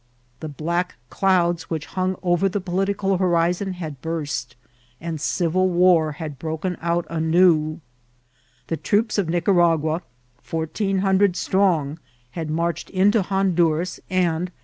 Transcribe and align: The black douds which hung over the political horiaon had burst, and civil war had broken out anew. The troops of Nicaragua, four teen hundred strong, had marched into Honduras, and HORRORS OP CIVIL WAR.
The 0.39 0.49
black 0.49 0.95
douds 1.11 1.69
which 1.69 1.85
hung 1.85 2.15
over 2.23 2.49
the 2.49 2.59
political 2.59 3.19
horiaon 3.19 3.73
had 3.73 4.01
burst, 4.01 4.55
and 4.99 5.21
civil 5.21 5.69
war 5.69 6.13
had 6.13 6.39
broken 6.39 6.75
out 6.81 7.05
anew. 7.07 7.81
The 8.65 8.77
troops 8.77 9.19
of 9.19 9.29
Nicaragua, 9.29 10.01
four 10.41 10.65
teen 10.65 11.01
hundred 11.05 11.35
strong, 11.35 11.99
had 12.31 12.49
marched 12.49 12.89
into 12.89 13.21
Honduras, 13.21 13.99
and 14.09 14.17
HORRORS 14.17 14.41
OP 14.41 14.41
CIVIL 14.41 14.45
WAR. 14.45 14.59